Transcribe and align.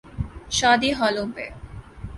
شادی 0.57 0.89
ہالوں 0.97 1.27
پہ۔ 1.35 1.45